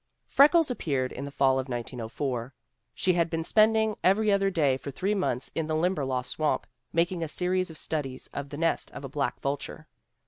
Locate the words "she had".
2.95-3.29